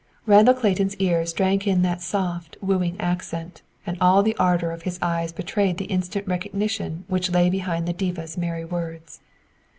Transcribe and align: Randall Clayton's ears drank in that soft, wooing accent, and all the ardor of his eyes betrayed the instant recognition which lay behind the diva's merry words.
Randall 0.25 0.55
Clayton's 0.55 0.95
ears 0.95 1.31
drank 1.31 1.67
in 1.67 1.83
that 1.83 2.01
soft, 2.01 2.57
wooing 2.59 2.99
accent, 2.99 3.61
and 3.85 3.99
all 4.01 4.23
the 4.23 4.35
ardor 4.37 4.71
of 4.71 4.81
his 4.81 4.97
eyes 4.99 5.31
betrayed 5.31 5.77
the 5.77 5.85
instant 5.93 6.25
recognition 6.27 7.03
which 7.07 7.29
lay 7.29 7.51
behind 7.51 7.87
the 7.87 7.93
diva's 7.93 8.35
merry 8.35 8.65
words. 8.65 9.19